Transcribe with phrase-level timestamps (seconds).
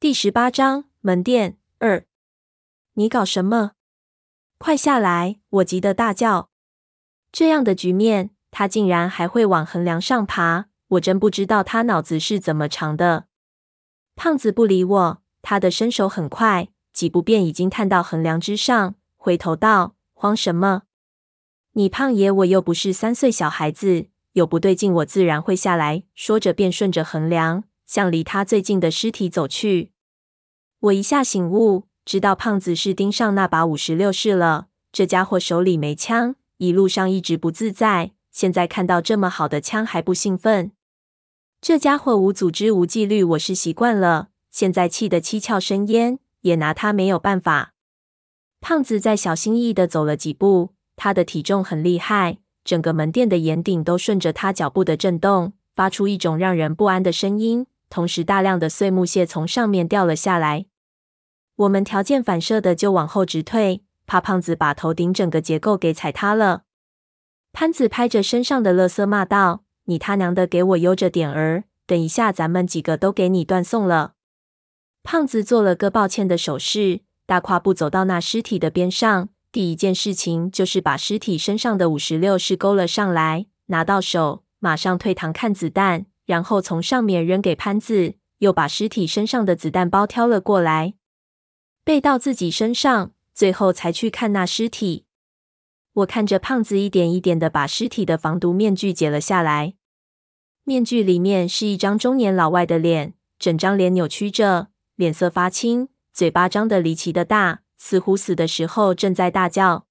[0.00, 2.06] 第十八章门店二。
[2.94, 3.72] 你搞什么？
[4.56, 5.40] 快下来！
[5.50, 6.48] 我急得大叫。
[7.30, 13.26] 这样的局面，他竟然还会往横梁上爬，我真不知道他脑子是怎么长的。
[14.16, 20.84] 胖子不理我，他的身手很快，几步便已经探到横梁之上，回头道：“慌什么？
[21.72, 29.90] 你胖爷我又不是三岁小孩子，有不对劲我自然会下来。”说着便顺着横梁向离他最近的尸体走去。
[30.78, 34.68] 我一下醒悟，知道胖子是盯上那把五十六式了。
[34.92, 36.36] 这家伙手里没枪。
[36.58, 40.70] 一路上一直不自在，现在看到这么好的枪还不兴奋？
[41.60, 44.28] 这家伙无组织无纪律，我是习惯了。
[44.52, 47.72] 现在气得七窍生烟，也拿他没有办法。
[48.60, 57.66] 胖子再小心翼翼的走了几步，他的体重很厉害，整个门店的檐顶都顺着他脚步的震动，发出一种让人不安的声音。
[57.90, 60.64] 同时，大量的碎木屑从上面掉了下来，
[61.56, 63.82] 我们条件反射的就往后直退。
[64.06, 66.62] 怕胖子把头顶整个结构给踩塌了。
[67.52, 71.64] 潘子拍着身上的垃圾骂道：“你他娘的给我悠着点儿！
[71.86, 74.14] 等一下咱们几个都给你断送了。”
[75.04, 79.28] 胖子做了个抱歉的手势，大跨步走到那尸体的边上。
[79.52, 90.94] 第一件事情就是把尸体身上的五十六式勾了上来，拿到手，马上退膛看子弹，然后从上面扔给潘子，又把尸体身上的子弹包挑了过来，
[91.82, 93.10] 背到自己身上。
[93.34, 95.06] 最后才去看那尸体。
[95.94, 99.74] 我看着胖子一点一点的把尸体的防毒面具解了下来。
[100.62, 109.86] 面具里面是一张中年老外的脸，整张脸扭曲着，脸色发青，嘴巴张得离奇的大，似乎死的时候正在大叫。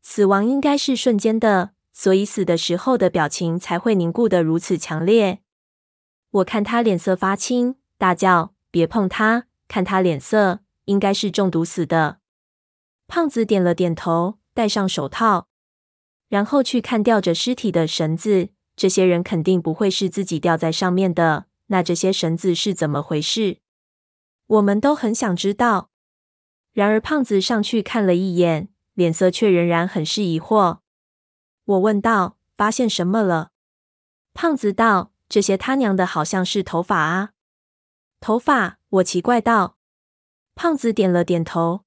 [0.00, 5.40] 死亡应该是瞬间的，所以死的时候的表情才会凝固的如此强烈。
[6.30, 9.46] 我看他脸色发青，大叫：“别碰他！
[9.66, 12.18] 看他脸色，应该是中毒死的。”
[13.08, 15.48] 胖子点了点头，戴上手套，
[16.28, 18.50] 然后去看吊着尸体的绳子。
[18.76, 23.58] 这些人肯定不会是自己吊在上面的，那这些绳子是怎么回事？
[24.46, 25.90] 我们都很想知道。
[26.72, 30.78] 然而，胖子上去看了一眼，脸色却仍然很是疑惑。
[31.64, 33.50] 我问道：“发现什么了？”
[34.32, 37.30] 胖子道：“这些他娘的好像是头发啊！”
[38.20, 38.78] 头发？
[38.90, 39.76] 我奇怪道。
[40.54, 41.84] 胖子点了点头。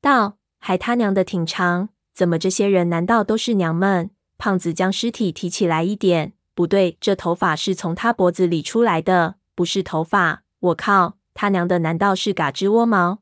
[0.00, 4.10] 道，还他娘的挺长，怎么这些人难道都是娘们？
[4.38, 10.44] 胖子将尸体提起来一点，不对，这头发是从他脖子里出来的，不是头发。
[10.60, 13.18] 我靠，他娘的，难道是嘎吱窝毛？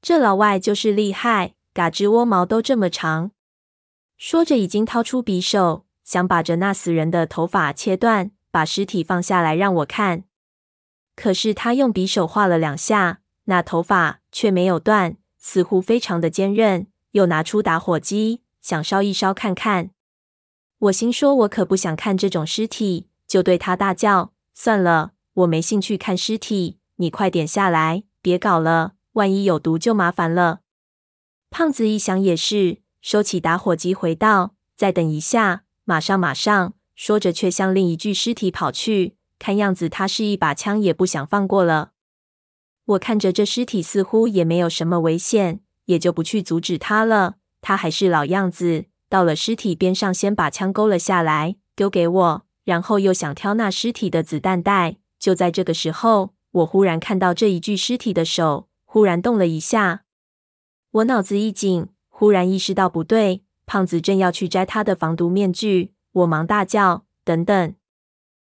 [0.00, 3.32] 这老外就是厉害，嘎吱窝毛都这么长。
[4.16, 10.22] 说着，已经掏出匕首，想把着那死人的头发切断，把尸体放下来让我看。
[11.16, 15.16] 可是他用匕首划了两下，那头发却没有断。
[15.38, 19.90] 似乎非常的坚韧，又拿出打火机想烧一烧看看。
[20.78, 30.60] 我心说，我可不想看这种尸体，就对他大叫：“算了，我没兴趣看尸体，你快点下来，别搞了，万一有毒就麻烦了。”
[31.50, 41.92] 胖子一想也是，收起打火机回道：“再等一下，马上马上。”说着却向另一具尸体跑去，看样子他是一把枪也不想放过了。
[42.84, 47.36] 我看着这尸体，似乎也没有什么危险，也就不去阻止他了。
[47.60, 54.96] 他还是老样子，到了尸体边上，先把枪勾了下来，丢给我，然后又想挑那尸体的子弹袋。
[55.18, 60.04] 就在这个时候，我忽然看到这一具尸体的手忽然动了一下，
[60.90, 67.74] 我脑子一紧，忽然意识到不对，胖子正要去摘他的防毒面具，我忙大叫：“等等，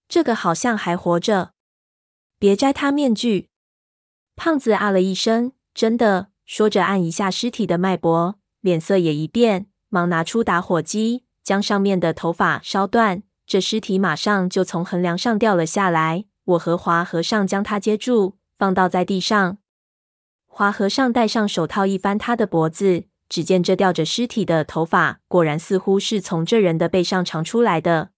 [0.08, 1.52] 这个好像还活着，
[2.38, 3.48] 别摘他面具。”
[4.34, 13.22] 胖子啊了一声，真的，说着按一下尸体的脉搏，脸色也一变，忙拿出打火机，将上面的头发烧断。
[13.46, 16.24] 这尸体马上就从横梁上掉了下来。
[16.44, 19.58] 我和华和尚将他接住，放倒在地上。
[20.46, 23.04] 华和尚戴上手套，一翻他的脖子，
[23.34, 28.10] 只见这吊着尸体的头发，果然似乎是从这人的背上长出来的。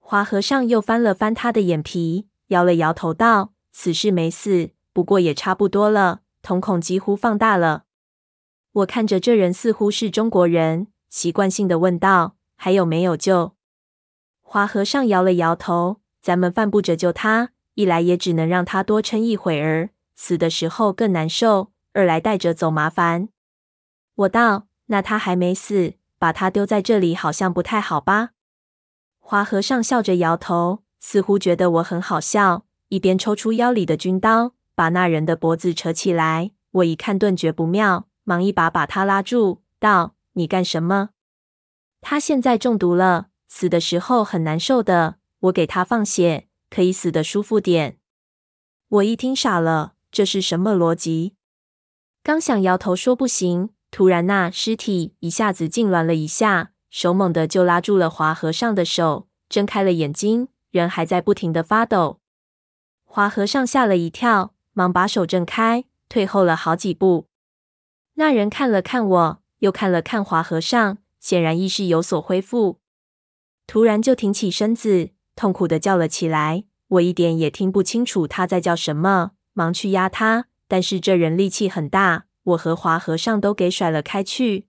[0.00, 7.84] 华和尚又翻了翻他的眼皮，摇了摇头道：“死是没死。”不过也差不多了，瞳孔几乎放大了。
[8.72, 13.54] 我看着这人似乎是中国人，习惯性的问道：“还有没有救？”
[14.42, 23.28] 华和尚摇了摇头：“咱们犯不着救他，一来也只能让他多撑一会儿，死的时候更难受；二来带着走麻烦。”
[24.14, 28.30] 我道：“那他还没死，把他丢在这里好像不太好吧？”
[29.18, 34.54] 华和尚笑着摇头，似乎觉得我很好笑，一边抽出腰里的军刀。
[34.76, 36.50] 把那人的脖子扯起来。
[36.72, 41.10] 我一看顿觉不妙，忙一把把他拉住，道：“你干什么？
[42.00, 45.16] 他现在中毒了，死的时候很难受的。
[45.38, 47.98] 我给他放血，可以死得舒服点。”
[48.88, 51.36] 我一听傻了，这是什么逻辑？
[52.24, 62.18] 刚想摇头说不行，突然那尸体一下子痉挛了一下，手猛地就拉住了华和尚的手，睁开了眼睛，人还在不停的发抖。
[63.04, 65.84] 华和尚吓了一跳，忙把手挣开。
[66.08, 67.28] 退后了好几步，
[68.14, 72.80] 那人看了看我，又看了看华和尚，显然意识有所恢复。
[73.68, 76.64] 突然就挺起身子，痛苦地叫了起来。
[76.88, 84.66] 我一点也听不清楚他在叫什么，忙去压他，但是这人力气很大，我和华和尚都给甩了开去。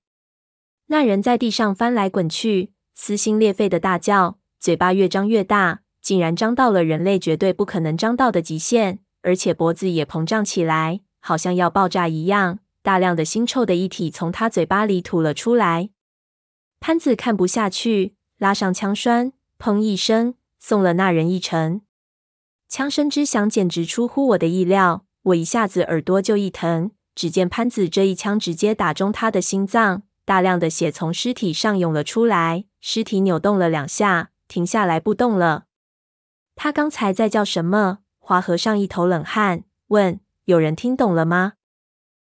[0.88, 11.02] 那人在地上翻来滚去，撕心裂肺的大叫，嘴巴越张越大，竟然张到了人类绝对不可能张到的极限，而且脖子也膨胀起来。
[11.20, 15.90] 好像要爆炸一样，大量的腥臭的液体从他嘴巴里吐了出来。
[16.80, 21.82] 潘子看不下去，拉上枪栓，砰一声，送了那人一程。
[22.70, 26.92] 枪声之响简直出乎我的意料，我一下子耳朵就一疼。
[27.16, 35.66] 只见潘子这一枪直接打中他的心脏，大量的血从尸体上涌了出来，尸体扭动了两下，停下来不动了。
[36.56, 38.00] 他刚才在叫什么？
[38.20, 40.20] 华和尚一头冷汗，问。
[40.46, 41.54] 有人听懂了吗？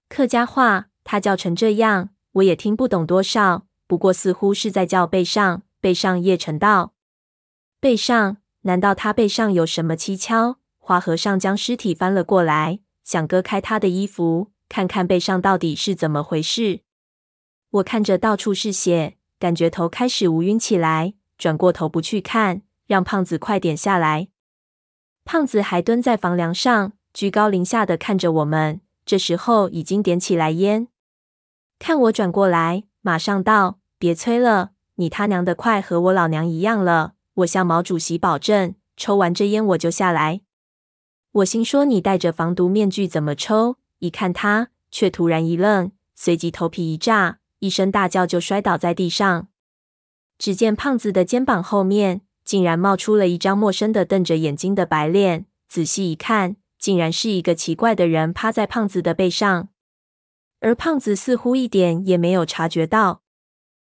[0.09, 3.65] 客家话，他叫成这样，我也听不懂多少。
[3.87, 6.93] 不过似乎是在叫背上，背上叶成道。
[7.79, 8.35] 背上？
[8.63, 10.57] 难道他背上有什么蹊跷？
[10.77, 16.79] 华和尚将尸体翻了过来，想割开他的衣服，看看背上到底是怎么回事。
[17.71, 24.29] 我看着到处是血，感觉头开始无晕起来，转过头不去看，让胖子快点下来。
[25.25, 26.93] 胖子还蹲在房梁上。
[27.13, 30.87] 居高临下的看着我们，这时候已经点起来烟。
[31.77, 40.39] 看我转过来，马上道：“别催了，你他娘的快和我老娘一样了。”我向毛主席保证，抽完这烟我就下来。
[41.33, 49.47] 我心说：“你戴着防毒面具怎么抽？”一看他，却突然一愣，随即头皮一炸，一声大叫就摔倒在地上。
[50.37, 56.57] 只见胖子的肩膀后面竟然冒出了一张陌生的瞪着眼睛的白脸，仔细一看。
[56.79, 59.69] 竟然是一个奇怪的人趴在胖子的背上，
[60.61, 63.21] 而胖子似乎一点也没有察觉到。